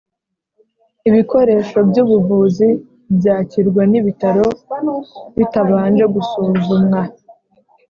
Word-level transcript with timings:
Ibikoresho 1.09 1.77
by 1.89 1.97
ubuvuzi 2.03 2.69
byakirwa 3.17 3.81
n 3.91 3.93
Ibitaro 3.99 4.45
bitabanje 5.37 6.03
gusuzumwa 6.15 7.01